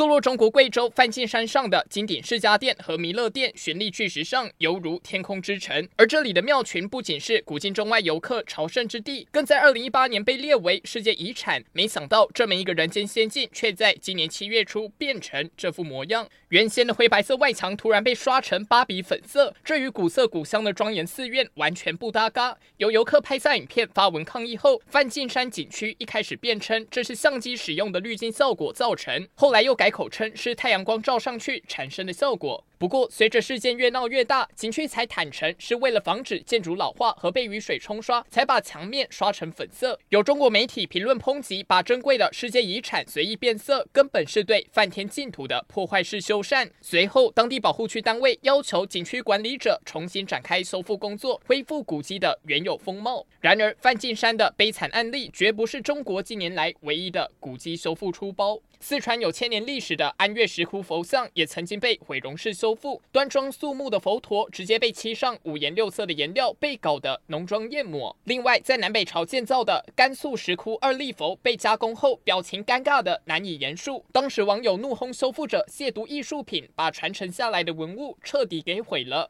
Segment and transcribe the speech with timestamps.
[0.00, 5.86] 坐落中国贵州梵净山上的金顶世家殿和弥勒殿，绚丽巨石上犹如天空之城。
[5.96, 11.62] 而这里的庙群不仅是古今中外游客朝圣之地，更在二零一八年被列为世界遗产。
[11.74, 16.26] 没想到这么一个人间仙境，却在今年七月初变成这副模样。
[16.48, 22.56] 原先的灰白色外墙突然被刷成芭比粉色，这与古色古香的庄严寺院完全不搭嘎。
[22.78, 32.64] 有游客拍下影片发文抗议后，梵净山景区一开始辩称这是相机使用的滤镜效果造成，后来又改口称是太阳光照上去产生的效果。
[32.80, 40.00] 不过，随着事件越闹越大，景区才坦承是为了防止建筑老化和被雨水冲刷，才把墙面刷成粉色。
[40.08, 46.70] 有中国媒体评论抨击，把珍贵的世界遗产随意变色，根本是对梵天净土的破坏式修缮。
[46.80, 53.26] 随后，当地保护区单位要求景区管理者重新展开修复工作，恢复古迹的原有风貌。
[53.40, 58.58] 然而，梵净山的悲惨案例绝不是中国近年来唯一的古迹修复出包。
[58.82, 68.16] 四川有千年历史的安岳石窟佛像也曾经被毁容式修修复，端庄肃穆的佛陀直接被漆上五颜六色的颜料，被搞得浓妆艳抹。
[68.22, 74.04] 另外，在南北朝建造的甘肃石窟二力佛被加工后，表情尴尬的难以言述。
[74.12, 79.28] 当时网友怒轰修复者亵渎艺术品，把传承下来的文物彻底给毁了。